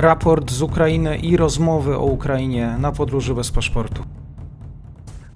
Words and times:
raport 0.00 0.50
z 0.50 0.62
Ukrainy 0.62 1.16
i 1.16 1.36
rozmowy 1.36 1.96
o 1.96 2.04
Ukrainie 2.04 2.76
na 2.80 2.92
podróży 2.92 3.34
bez 3.34 3.50
paszportu. 3.50 4.02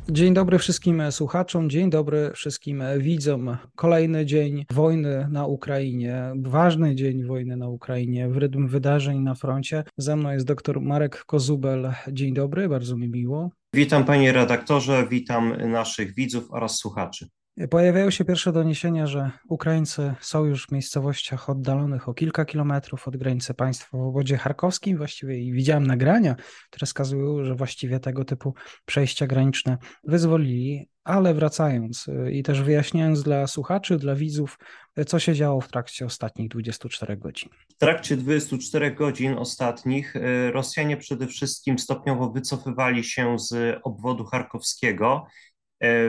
Dzień 0.09 0.35
dobry 0.35 0.59
wszystkim 0.59 1.03
słuchaczom, 1.11 1.71
dzień 1.71 1.91
dobry 1.91 2.31
wszystkim 2.35 2.83
widzom. 2.99 3.57
Kolejny 3.77 4.27
dzień 4.27 4.65
wojny 4.73 5.29
na 5.31 5.47
Ukrainie, 5.47 6.33
ważny 6.37 6.95
dzień 6.95 7.25
wojny 7.25 7.57
na 7.57 7.69
Ukrainie, 7.69 8.29
w 8.29 8.37
rytm 8.37 8.69
wydarzeń 8.69 9.19
na 9.19 9.35
froncie. 9.35 9.85
Ze 9.97 10.17
mną 10.17 10.31
jest 10.31 10.47
dr 10.47 10.81
Marek 10.81 11.25
Kozubel. 11.25 11.93
Dzień 12.09 12.35
dobry, 12.35 12.69
bardzo 12.69 12.97
mi 12.97 13.09
miło. 13.09 13.51
Witam 13.75 14.05
panie 14.05 14.33
redaktorze, 14.33 15.07
witam 15.11 15.71
naszych 15.71 16.15
widzów 16.15 16.45
oraz 16.51 16.77
słuchaczy. 16.77 17.29
Pojawiają 17.71 18.11
się 18.11 18.25
pierwsze 18.25 18.53
doniesienia, 18.53 19.07
że 19.07 19.31
Ukraińcy 19.49 20.15
są 20.21 20.45
już 20.45 20.67
w 20.67 20.73
miejscowościach 20.73 21.51
oddalonych 21.51 22.09
o 22.09 22.15
kilka 22.15 22.45
kilometrów 22.45 23.09
od 23.09 23.17
granicy 23.17 23.55
państwa 23.55 23.99
w 23.99 24.01
obwodzie 24.01 24.37
charkowskim. 24.37 24.97
Właściwie 24.97 25.39
i 25.39 25.53
widziałem 25.53 25.87
nagrania, 25.87 26.37
które 26.71 26.87
wskazują, 26.87 27.45
że 27.45 27.55
właściwie 27.55 28.01
tego 28.01 28.25
typu 28.25 28.55
przejścia 28.85 29.27
graniczne 29.27 29.79
wyzwolili. 30.05 30.89
Ale 31.05 31.35
wracając 31.35 32.07
i 32.31 32.43
też 32.43 32.63
wyjaśniając 32.63 33.23
dla 33.23 33.47
słuchaczy, 33.47 33.99
dla 33.99 34.15
widzów, 34.15 34.59
co 35.07 35.19
się 35.19 35.35
działo 35.35 35.61
w 35.61 35.69
trakcie 35.69 36.07
ostatnich 36.07 36.49
24 36.49 37.17
godzin. 37.17 37.49
W 37.69 37.79
trakcie 37.79 38.17
24 38.17 38.95
godzin 38.95 39.39
ostatnich 39.39 40.17
y, 40.17 40.51
Rosjanie 40.53 40.97
przede 40.97 41.27
wszystkim 41.27 41.79
stopniowo 41.79 42.31
wycofywali 42.31 43.05
się 43.05 43.39
z 43.39 43.79
obwodu 43.83 44.25
charkowskiego. 44.25 45.27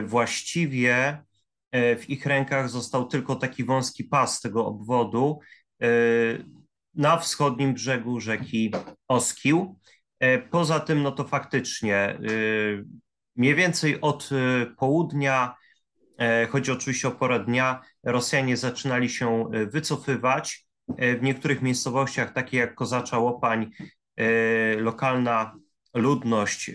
Właściwie 0.04 0.94
E, 0.96 1.33
w 1.74 2.10
ich 2.10 2.26
rękach 2.26 2.70
został 2.70 3.06
tylko 3.06 3.36
taki 3.36 3.64
wąski 3.64 4.04
pas 4.04 4.40
tego 4.40 4.66
obwodu 4.66 5.38
e, 5.82 5.86
na 6.94 7.16
wschodnim 7.16 7.74
brzegu 7.74 8.20
rzeki 8.20 8.72
Oskił. 9.08 9.78
E, 10.20 10.38
poza 10.38 10.80
tym, 10.80 11.02
no 11.02 11.12
to 11.12 11.24
faktycznie 11.24 12.18
mniej 13.36 13.54
więcej 13.54 14.00
od 14.00 14.30
południa, 14.78 15.54
chodzi 16.50 16.72
oczywiście 16.72 17.08
o 17.08 17.10
porę 17.10 17.44
dnia, 17.44 17.80
Rosjanie 18.04 18.56
zaczynali 18.56 19.10
się 19.10 19.50
wycofywać. 19.72 20.66
W 20.98 21.22
niektórych 21.22 21.62
miejscowościach, 21.62 22.32
takie 22.32 22.56
jak 22.56 22.74
Kozacza 22.74 23.18
Łopań, 23.18 23.70
lokalna 24.76 25.56
ludność 25.94 26.70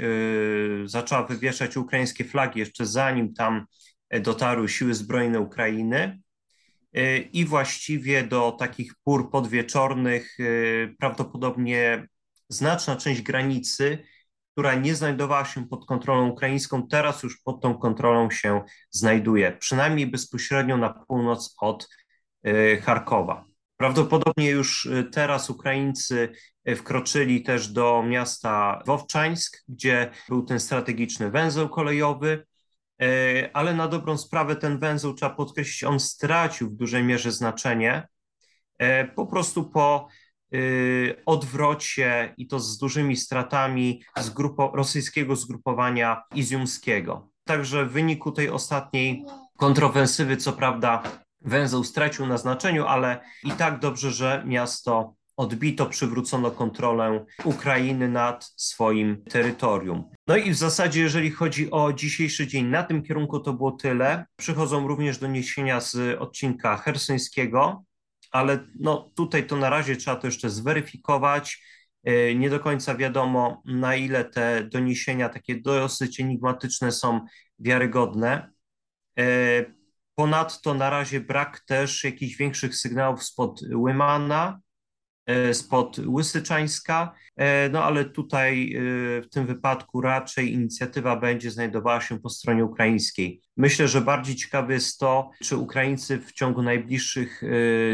zaczęła 0.85 1.23
wywieszać 1.23 1.77
ukraińskie 1.77 2.25
flagi 2.25 2.59
jeszcze 2.59 2.85
zanim 2.85 3.33
tam 3.33 3.65
dotarły 4.11 4.69
siły 4.69 4.93
zbrojne 4.93 5.39
Ukrainy 5.39 6.21
e, 6.93 7.17
i 7.17 7.45
właściwie 7.45 8.23
do 8.23 8.51
takich 8.51 8.93
pór 9.03 9.31
podwieczornych 9.31 10.37
e, 10.39 10.43
prawdopodobnie 10.99 12.07
znaczna 12.49 12.95
część 12.95 13.21
granicy, 13.21 14.03
która 14.51 14.75
nie 14.75 14.95
znajdowała 14.95 15.45
się 15.45 15.67
pod 15.67 15.85
kontrolą 15.85 16.29
ukraińską, 16.29 16.87
teraz 16.87 17.23
już 17.23 17.41
pod 17.41 17.61
tą 17.61 17.77
kontrolą 17.77 18.31
się 18.31 18.61
znajduje, 18.89 19.57
przynajmniej 19.59 20.07
bezpośrednio 20.07 20.77
na 20.77 20.89
północ 20.89 21.55
od 21.61 21.89
e, 22.43 22.77
Charkowa. 22.77 23.45
Prawdopodobnie 23.77 24.49
już 24.49 24.89
teraz 25.11 25.49
Ukraińcy 25.49 26.29
wkroczyli 26.75 27.43
też 27.43 27.67
do 27.67 28.03
miasta 28.03 28.83
Wowczańsk, 28.85 29.63
gdzie 29.67 30.11
był 30.29 30.43
ten 30.43 30.59
strategiczny 30.59 31.31
węzeł 31.31 31.69
kolejowy. 31.69 32.45
E, 33.01 33.49
ale 33.53 33.73
na 33.73 33.87
dobrą 33.87 34.17
sprawę 34.17 34.55
ten 34.55 34.79
węzeł, 34.79 35.13
trzeba 35.13 35.35
podkreślić, 35.35 35.83
on 35.83 35.99
stracił 35.99 36.69
w 36.69 36.75
dużej 36.75 37.03
mierze 37.03 37.31
znaczenie 37.31 38.07
e, 38.77 39.05
po 39.05 39.27
prostu 39.27 39.69
po 39.69 40.07
e, 40.53 40.57
odwrocie 41.25 42.33
i 42.37 42.47
to 42.47 42.59
z 42.59 42.77
dużymi 42.77 43.15
stratami 43.17 44.03
zgrupo 44.17 44.71
rosyjskiego 44.75 45.35
zgrupowania 45.35 46.21
izjumskiego. 46.35 47.29
Także 47.43 47.85
w 47.85 47.91
wyniku 47.91 48.31
tej 48.31 48.49
ostatniej 48.49 49.25
kontrowersywy, 49.57 50.37
co 50.37 50.53
prawda, 50.53 51.03
węzeł 51.41 51.83
stracił 51.83 52.25
na 52.25 52.37
znaczeniu, 52.37 52.85
ale 52.85 53.21
i 53.43 53.51
tak 53.51 53.79
dobrze, 53.79 54.11
że 54.11 54.43
miasto 54.45 55.13
odbito, 55.39 55.85
przywrócono 55.85 56.51
kontrolę 56.51 57.25
Ukrainy 57.43 58.09
nad 58.09 58.53
swoim 58.55 59.23
terytorium. 59.23 60.09
No 60.27 60.37
i 60.37 60.51
w 60.51 60.55
zasadzie, 60.55 61.01
jeżeli 61.01 61.31
chodzi 61.31 61.71
o 61.71 61.93
dzisiejszy 61.93 62.47
dzień, 62.47 62.65
na 62.65 62.83
tym 62.83 63.03
kierunku 63.03 63.39
to 63.39 63.53
było 63.53 63.71
tyle. 63.71 64.25
Przychodzą 64.35 64.87
również 64.87 65.17
doniesienia 65.17 65.81
z 65.81 66.19
odcinka 66.19 66.77
hersyńskiego, 66.77 67.83
ale 68.31 68.59
no 68.79 69.11
tutaj 69.15 69.47
to 69.47 69.55
na 69.55 69.69
razie 69.69 69.95
trzeba 69.95 70.17
to 70.17 70.27
jeszcze 70.27 70.49
zweryfikować. 70.49 71.63
E, 72.03 72.35
nie 72.35 72.49
do 72.49 72.59
końca 72.59 72.95
wiadomo, 72.95 73.61
na 73.65 73.95
ile 73.95 74.25
te 74.25 74.63
doniesienia 74.63 75.29
takie 75.29 75.61
dosyć 75.61 76.19
enigmatyczne 76.19 76.91
są 76.91 77.25
wiarygodne. 77.59 78.51
E, 79.19 79.23
ponadto 80.15 80.73
na 80.73 80.89
razie 80.89 81.19
brak 81.19 81.59
też 81.59 82.03
jakichś 82.03 82.35
większych 82.35 82.75
sygnałów 82.75 83.23
spod 83.23 83.61
Łymana, 83.73 84.59
spod 85.53 85.99
Łysyczańska, 85.99 87.13
e, 87.35 87.69
no 87.69 87.83
ale 87.83 88.05
tutaj 88.05 88.73
e, 88.73 88.79
w 89.21 89.29
tym 89.29 89.45
wypadku 89.45 90.01
raczej 90.01 90.53
inicjatywa 90.53 91.15
będzie 91.15 91.51
znajdowała 91.51 92.01
się 92.01 92.19
po 92.19 92.29
stronie 92.29 92.65
ukraińskiej. 92.65 93.41
Myślę, 93.57 93.87
że 93.87 94.01
bardziej 94.01 94.35
ciekawe 94.35 94.73
jest 94.73 94.99
to, 94.99 95.29
czy 95.43 95.57
Ukraińcy 95.57 96.17
w 96.17 96.31
ciągu 96.31 96.61
najbliższych 96.61 97.41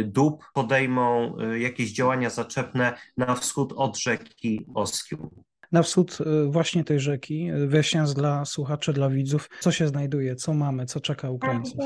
dób 0.03 0.45
podejmą 0.53 1.37
jakieś 1.59 1.91
działania 1.91 2.29
zaczepne 2.29 2.97
na 3.17 3.35
wschód 3.35 3.73
od 3.75 3.97
rzeki 3.97 4.65
Oskiu 4.73 5.45
na 5.71 5.83
wschód 5.83 6.17
y, 6.21 6.45
właśnie 6.45 6.83
tej 6.83 6.99
rzeki, 6.99 7.51
y, 7.51 7.67
wyjaśniając 7.67 8.13
dla 8.13 8.45
słuchaczy, 8.45 8.93
dla 8.93 9.09
widzów, 9.09 9.49
co 9.59 9.71
się 9.71 9.87
znajduje, 9.87 10.35
co 10.35 10.53
mamy, 10.53 10.85
co 10.85 10.99
czeka 10.99 11.29
Ukraińców. 11.29 11.79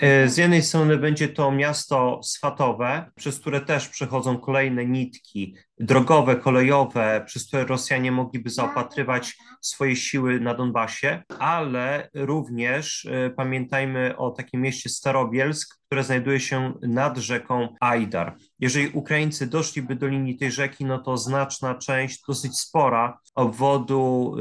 E, 0.00 0.28
z 0.28 0.36
jednej 0.36 0.62
strony 0.62 0.98
będzie 0.98 1.28
to 1.28 1.52
miasto 1.52 2.20
swatowe, 2.22 3.10
przez 3.14 3.40
które 3.40 3.60
też 3.60 3.88
przechodzą 3.88 4.38
kolejne 4.38 4.86
nitki 4.86 5.54
drogowe, 5.80 6.36
kolejowe, 6.36 7.22
przez 7.26 7.46
które 7.46 7.64
Rosjanie 7.64 8.12
mogliby 8.12 8.50
zaopatrywać 8.50 9.36
swoje 9.60 9.96
siły 9.96 10.40
na 10.40 10.54
Donbasie, 10.54 11.22
ale 11.38 12.08
również 12.14 13.04
y, 13.04 13.34
pamiętajmy 13.36 14.16
o 14.16 14.30
takim 14.30 14.60
mieście 14.60 14.88
Starobielsk, 14.88 15.78
które 15.86 16.04
znajduje 16.04 16.40
się 16.40 16.72
nad 16.82 17.18
rzeką 17.18 17.68
Ajdar. 17.80 18.36
Jeżeli 18.60 18.88
Ukraińcy 18.88 19.46
doszliby 19.46 19.96
do 19.96 20.06
linii 20.06 20.36
tej 20.36 20.52
rzeki, 20.52 20.84
no 20.84 20.98
to 20.98 21.16
znaczna 21.16 21.74
część, 21.74 22.22
dosyć 22.28 22.58
spora 22.58 23.18
obwodu 23.34 24.34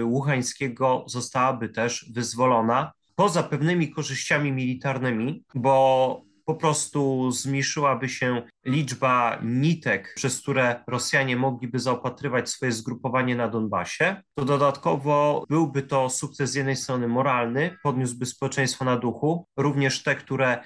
y, 0.00 0.04
łuchańskiego 0.04 1.04
zostałaby 1.06 1.68
też 1.68 2.10
wyzwolona. 2.14 2.92
Poza 3.14 3.42
pewnymi 3.42 3.90
korzyściami 3.90 4.52
militarnymi, 4.52 5.44
bo 5.54 6.26
po 6.44 6.54
prostu 6.54 7.30
zmniejszyłaby 7.30 8.08
się 8.08 8.42
liczba 8.66 9.38
nitek, 9.42 10.12
przez 10.16 10.40
które 10.42 10.84
Rosjanie 10.86 11.36
mogliby 11.36 11.78
zaopatrywać 11.78 12.48
swoje 12.48 12.72
zgrupowanie 12.72 13.36
na 13.36 13.48
Donbasie, 13.48 14.22
to 14.34 14.44
dodatkowo 14.44 15.44
byłby 15.48 15.82
to 15.82 16.10
sukces 16.10 16.50
z 16.50 16.54
jednej 16.54 16.76
strony 16.76 17.08
moralny, 17.08 17.76
podniósłby 17.82 18.26
społeczeństwo 18.26 18.84
na 18.84 18.96
duchu, 18.96 19.46
również 19.56 20.02
te, 20.02 20.14
które 20.14 20.64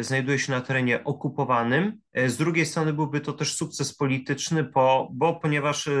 znajduje 0.00 0.38
się 0.38 0.52
na 0.52 0.60
terenie 0.60 1.04
okupowanym. 1.04 2.00
E, 2.12 2.28
z 2.28 2.36
drugiej 2.36 2.66
strony 2.66 2.92
byłby 2.92 3.20
to 3.20 3.32
też 3.32 3.56
sukces 3.56 3.96
polityczny, 3.96 4.62
bo, 4.62 5.08
bo 5.12 5.34
ponieważ 5.34 5.88
e, 5.88 5.92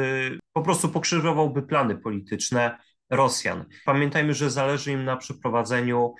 po 0.52 0.62
prostu 0.62 0.88
pokrzyżowałby 0.88 1.62
plany 1.62 1.96
polityczne 1.96 2.78
Rosjan. 3.10 3.64
Pamiętajmy, 3.84 4.34
że 4.34 4.50
zależy 4.50 4.92
im 4.92 5.04
na 5.04 5.16
przeprowadzeniu 5.16 6.14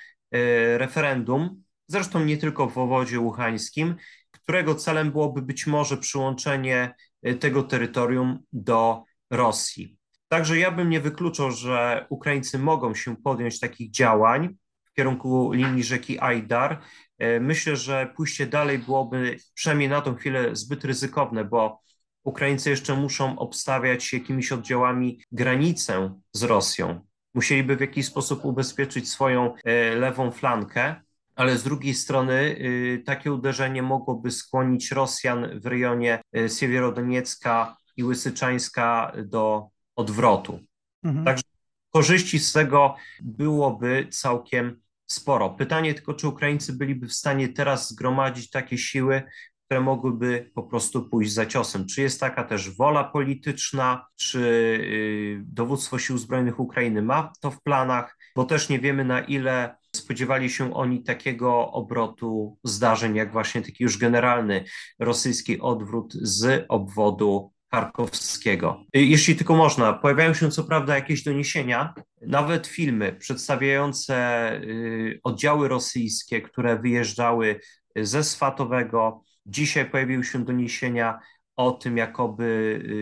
referendum, 0.76 1.62
zresztą 1.88 2.25
nie 2.25 2.37
tylko 2.37 2.66
w 2.66 2.75
wowodzie 2.75 3.20
łuchańskim, 3.20 3.94
którego 4.31 4.75
celem 4.75 5.11
byłoby 5.11 5.43
być 5.43 5.67
może 5.67 5.96
przyłączenie 5.96 6.94
tego 7.40 7.62
terytorium 7.62 8.38
do 8.52 9.05
Rosji. 9.31 9.96
Także 10.29 10.58
ja 10.58 10.70
bym 10.70 10.90
nie 10.90 11.00
wykluczał, 11.00 11.50
że 11.50 12.06
Ukraińcy 12.08 12.58
mogą 12.58 12.94
się 12.94 13.17
podjąć 13.17 13.61
takich 13.61 13.90
działań 13.90 14.56
w 14.85 14.93
kierunku 14.93 15.52
linii 15.52 15.85
rzeki 15.85 16.20
Ajdar, 16.20 16.82
E, 16.82 17.10
myślę, 17.40 17.76
że 17.76 18.12
pójście 18.17 18.46
dalej 18.46 18.78
byłoby 18.78 19.37
przynajmniej 19.55 19.88
na 19.88 20.00
tą 20.00 20.14
chwilę 20.14 20.56
zbyt 20.56 20.84
ryzykowne, 20.84 21.44
bo 21.44 21.81
Ukraińcy 22.25 22.70
jeszcze 22.70 22.94
muszą 22.94 23.38
obstawiać 23.38 24.12
jakimiś 24.12 24.52
oddziałami 24.52 25.20
granicę 25.32 26.20
z 26.32 26.43
Rosją. 26.43 27.00
Musieliby 27.34 27.76
w 27.76 27.81
jakiś 27.81 28.06
sposób 28.06 28.44
ubezpieczyć 28.44 29.11
swoją 29.11 29.55
e, 29.64 29.94
lewą 29.94 30.31
flankę, 30.31 30.96
ale 31.34 31.58
z 31.58 31.62
drugiej 31.62 31.94
strony 31.94 32.32
y, 32.32 33.02
takie 33.06 33.32
uderzenie 33.32 33.82
mogłoby 33.82 34.31
skłonić 34.31 34.90
Rosjan 34.90 35.61
w 35.61 35.66
rejonie 35.66 36.23
e, 36.37 36.49
Siewierodoniecka 36.49 37.76
i 37.96 38.05
Łysyczańska 38.05 39.12
do 39.25 39.69
odwrotu. 39.96 40.61
Mhm. 41.05 41.25
Także 41.25 41.44
korzyści 41.90 42.38
z 42.38 42.52
tego 42.52 42.96
byłoby 43.23 44.06
całkiem 44.11 44.81
sporo. 45.12 45.51
Pytanie 45.51 45.95
tylko, 45.95 46.15
czy 46.15 46.29
Ukraińcy 46.29 46.73
byliby 46.73 47.09
w 47.09 47.12
stanie 47.12 47.49
teraz 47.49 47.91
zgromadzić 47.91 48.51
takie 48.51 48.79
siły, 48.79 49.23
które 49.67 49.81
mogłyby 49.81 50.51
po 50.55 50.62
prostu 50.62 51.09
pójść 51.09 51.33
za 51.33 51.47
ciosem. 51.47 51.87
Czy 51.87 52.03
jest 52.03 52.21
taka 52.21 52.45
też 52.45 52.77
wola 52.77 53.05
polityczna, 53.05 54.07
czy 54.17 54.39
y, 54.41 55.43
dowództwo 55.45 55.99
sił 55.99 56.19
zbrojnych 56.19 56.61
Ukrainy 56.61 57.03
ma 57.03 57.33
to 57.41 57.51
w 57.51 57.62
planach, 57.62 58.17
bo 58.37 58.45
też 58.45 58.69
nie 58.69 58.79
wiemy 58.79 59.05
na 59.05 59.21
ile 59.21 59.77
spodziewali 59.97 60.51
się 60.51 60.75
oni 60.75 61.03
takiego 61.03 61.73
obrotu 61.73 62.59
zdarzeń, 62.65 63.17
jak 63.17 63.33
właśnie 63.33 63.62
taki 63.62 63.85
już 63.85 63.99
generalny 63.99 64.65
rosyjski 64.99 65.61
odwrót 65.61 66.12
z 66.12 66.65
obwodu 66.69 67.53
Charkowskiego. 67.70 68.84
Jeśli 68.94 69.37
tylko 69.37 69.56
można, 69.56 69.93
pojawiają 69.93 70.34
się 70.34 70.50
co 70.50 70.64
prawda 70.64 70.94
jakieś 70.94 71.22
doniesienia, 71.22 71.94
nawet 72.20 72.67
filmy 72.67 73.12
przedstawiające 73.12 74.52
y, 74.62 75.20
oddziały 75.25 75.69
rosyjskie, 75.69 76.43
które 76.43 76.78
wyjeżdżały 76.78 77.61
ze 77.96 78.25
Swatowego. 78.25 79.25
Dzisiaj 79.46 79.90
pojawiły 79.90 80.25
się 80.25 80.44
doniesienia 80.44 81.19
o 81.56 81.70
tym, 81.70 81.96
jakoby 81.96 82.44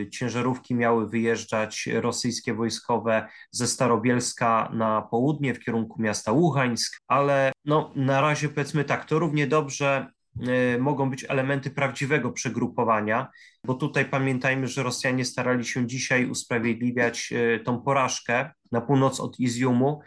y, 0.06 0.10
ciężarówki 0.10 0.74
miały 0.74 1.08
wyjeżdżać 1.08 1.88
rosyjskie 1.92 2.54
wojskowe 2.54 3.28
ze 3.50 3.66
Starobielska 3.66 4.70
na 4.72 5.02
południe 5.02 5.54
w 5.54 5.60
kierunku 5.60 6.02
miasta 6.02 6.32
Łuhańsk, 6.32 7.00
ale 7.08 7.52
no, 7.64 7.92
na 7.96 8.20
razie 8.20 8.48
powiedzmy 8.48 8.84
tak, 8.84 9.04
to 9.04 9.18
równie 9.18 9.46
dobrze 9.46 10.06
y, 10.06 10.17
mogą 10.78 11.10
być 11.10 11.24
elementy 11.28 11.70
prawdziwego 11.70 12.32
przegrupowania, 12.32 13.28
bo 13.64 13.74
tutaj 13.74 14.04
pamiętajmy, 14.04 14.68
że 14.68 14.82
Rosjanie 14.82 15.24
starali 15.24 15.64
się 15.64 15.86
dzisiaj 15.86 16.30
usprawiedliwiać 16.30 17.32
y, 17.32 17.60
tą 17.64 17.80
porażkę 17.80 18.50
na 18.72 18.80
północ 18.80 19.20
od 19.20 19.40
Iziumu 19.40 20.00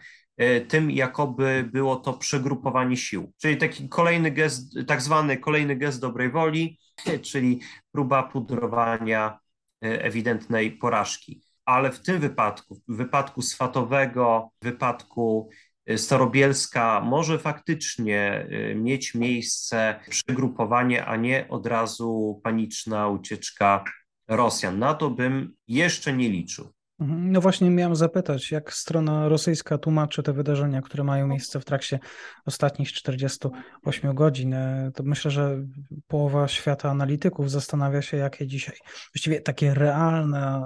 tym, 0.68 0.90
jakoby 0.90 1.68
było 1.72 1.96
to 1.96 2.12
przegrupowanie 2.12 2.96
sił. 2.96 3.32
Czyli 3.40 3.56
taki 3.56 3.88
kolejny 3.88 4.30
gest, 4.30 4.78
tak 4.86 5.02
zwany 5.02 5.36
kolejny 5.36 5.76
gest 5.76 6.00
dobrej 6.00 6.30
woli, 6.30 6.78
czyli 7.22 7.60
próba 7.92 8.22
pudrowania 8.22 9.38
e, 9.84 10.04
ewidentnej 10.04 10.72
porażki. 10.72 11.42
Ale 11.64 11.92
w 11.92 12.02
tym 12.02 12.20
wypadku, 12.20 12.74
w 12.88 12.96
wypadku 12.96 13.42
Swatowego, 13.42 14.50
w 14.62 14.64
wypadku 14.64 15.50
e, 15.50 15.71
Starobielska 15.96 17.00
może 17.00 17.38
faktycznie 17.38 18.46
e, 18.50 18.74
mieć 18.74 19.14
miejsce 19.14 20.00
przegrupowanie, 20.10 21.04
a 21.04 21.16
nie 21.16 21.48
od 21.48 21.66
razu 21.66 22.40
paniczna 22.44 23.08
ucieczka 23.08 23.84
Rosjan. 24.28 24.78
Na 24.78 24.94
to 24.94 25.10
bym 25.10 25.54
jeszcze 25.68 26.12
nie 26.12 26.28
liczył. 26.28 26.72
Mhm. 27.00 27.32
No 27.32 27.40
właśnie 27.40 27.70
miałem 27.70 27.96
zapytać, 27.96 28.50
jak 28.50 28.72
strona 28.72 29.28
rosyjska 29.28 29.78
tłumaczy 29.78 30.22
te 30.22 30.32
wydarzenia, 30.32 30.82
które 30.82 31.04
mają 31.04 31.26
miejsce 31.26 31.60
w 31.60 31.64
trakcie 31.64 31.98
ostatnich 32.46 32.92
48 32.92 34.14
godzin. 34.14 34.54
E, 34.54 34.90
to 34.94 35.02
myślę, 35.02 35.30
że 35.30 35.64
połowa 36.06 36.48
świata 36.48 36.90
analityków 36.90 37.50
zastanawia 37.50 38.02
się, 38.02 38.16
jakie 38.16 38.46
dzisiaj 38.46 38.76
właściwie 39.14 39.40
takie 39.40 39.74
realne, 39.74 40.62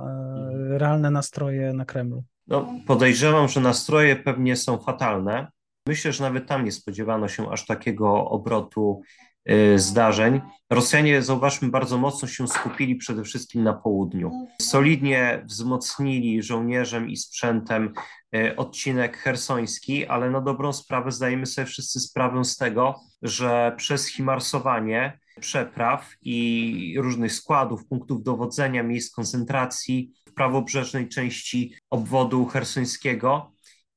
e, 0.74 0.78
realne 0.78 1.10
nastroje 1.10 1.72
na 1.72 1.84
Kremlu. 1.84 2.24
No, 2.46 2.74
podejrzewam, 2.86 3.48
że 3.48 3.60
nastroje 3.60 4.16
pewnie 4.16 4.56
są 4.56 4.78
fatalne. 4.78 5.48
Myślę, 5.88 6.12
że 6.12 6.24
nawet 6.24 6.46
tam 6.46 6.64
nie 6.64 6.72
spodziewano 6.72 7.28
się 7.28 7.50
aż 7.50 7.66
takiego 7.66 8.28
obrotu 8.28 9.02
Y, 9.50 9.78
zdarzeń. 9.78 10.40
Rosjanie, 10.70 11.22
zauważmy, 11.22 11.68
bardzo 11.68 11.98
mocno 11.98 12.28
się 12.28 12.48
skupili 12.48 12.96
przede 12.96 13.24
wszystkim 13.24 13.64
na 13.64 13.72
południu. 13.72 14.46
Solidnie 14.62 15.42
wzmocnili 15.44 16.42
żołnierzem 16.42 17.10
i 17.10 17.16
sprzętem 17.16 17.92
y, 18.36 18.56
odcinek 18.56 19.16
hersoński, 19.16 20.06
ale 20.06 20.30
na 20.30 20.40
dobrą 20.40 20.72
sprawę 20.72 21.12
zdajemy 21.12 21.46
sobie 21.46 21.66
wszyscy 21.66 22.00
sprawę 22.00 22.44
z 22.44 22.56
tego, 22.56 23.00
że 23.22 23.74
przez 23.76 24.06
himarsowanie 24.06 25.18
przepraw 25.40 26.10
i 26.22 26.96
różnych 26.98 27.32
składów, 27.32 27.86
punktów 27.86 28.22
dowodzenia, 28.22 28.82
miejsc 28.82 29.14
koncentracji 29.14 30.12
prawobrzeżnej 30.36 31.08
części 31.08 31.74
obwodu 31.90 32.46
hersońskiego, 32.46 33.52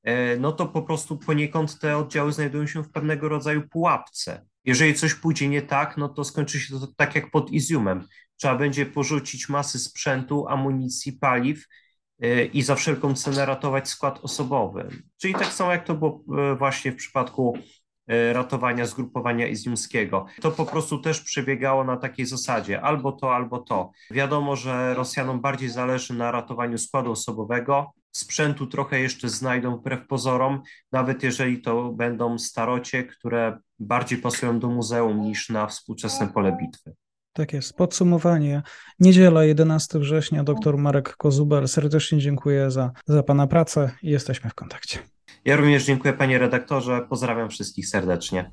y, 0.07 0.11
no 0.39 0.51
to 0.51 0.65
po 0.65 0.81
prostu 0.81 1.17
poniekąd 1.17 1.79
te 1.79 1.97
oddziały 1.97 2.33
znajdują 2.33 2.67
się 2.67 2.83
w 2.83 2.91
pewnego 2.91 3.29
rodzaju 3.29 3.67
pułapce. 3.67 4.45
Jeżeli 4.65 4.93
coś 4.93 5.13
pójdzie 5.13 5.47
nie 5.47 5.61
tak, 5.61 5.97
no 5.97 6.09
to 6.09 6.23
skończy 6.23 6.59
się 6.59 6.79
to 6.79 6.87
tak 6.97 7.15
jak 7.15 7.31
pod 7.31 7.51
Iziumem. 7.51 8.07
Trzeba 8.37 8.55
będzie 8.55 8.85
porzucić 8.85 9.49
masy 9.49 9.79
sprzętu, 9.79 10.47
amunicji, 10.47 11.13
paliw 11.13 11.65
y, 12.23 12.49
i 12.53 12.61
za 12.61 12.75
wszelką 12.75 13.13
cenę 13.13 13.45
ratować 13.45 13.89
skład 13.89 14.19
osobowy. 14.21 14.89
Czyli 15.17 15.33
tak 15.33 15.53
samo 15.53 15.71
jak 15.71 15.85
to 15.85 15.95
było 15.95 16.23
y, 16.53 16.55
właśnie 16.55 16.91
w 16.91 16.95
przypadku 16.95 17.57
ratowania 18.33 18.85
zgrupowania 18.85 19.47
izjumskiego. 19.47 20.25
To 20.41 20.51
po 20.51 20.65
prostu 20.65 20.97
też 20.97 21.21
przebiegało 21.21 21.83
na 21.83 21.97
takiej 21.97 22.25
zasadzie, 22.25 22.81
albo 22.81 23.11
to, 23.11 23.35
albo 23.35 23.59
to. 23.59 23.91
Wiadomo, 24.11 24.55
że 24.55 24.93
Rosjanom 24.93 25.41
bardziej 25.41 25.69
zależy 25.69 26.13
na 26.13 26.31
ratowaniu 26.31 26.77
składu 26.77 27.11
osobowego, 27.11 27.91
sprzętu 28.11 28.67
trochę 28.67 28.99
jeszcze 28.99 29.29
znajdą 29.29 29.77
wbrew 29.77 30.07
pozorom, 30.07 30.61
nawet 30.91 31.23
jeżeli 31.23 31.61
to 31.61 31.91
będą 31.91 32.37
starocie, 32.37 33.03
które 33.03 33.59
bardziej 33.79 34.17
pasują 34.17 34.59
do 34.59 34.67
muzeum 34.67 35.21
niż 35.21 35.49
na 35.49 35.67
współczesne 35.67 36.27
pole 36.27 36.57
bitwy. 36.61 36.93
Tak 37.33 37.53
jest. 37.53 37.73
Podsumowanie. 37.73 38.61
Niedziela, 38.99 39.43
11 39.43 39.99
września, 39.99 40.43
dr 40.43 40.77
Marek 40.77 41.15
Kozuber. 41.17 41.67
Serdecznie 41.67 42.19
dziękuję 42.19 42.71
za, 42.71 42.91
za 43.05 43.23
Pana 43.23 43.47
pracę 43.47 43.91
i 44.03 44.09
jesteśmy 44.09 44.49
w 44.49 44.55
kontakcie. 44.55 44.99
Ja 45.45 45.55
również 45.55 45.85
dziękuję 45.85 46.13
Panie 46.13 46.37
redaktorze. 46.37 47.05
Pozdrawiam 47.09 47.49
wszystkich 47.49 47.87
serdecznie. 47.87 48.51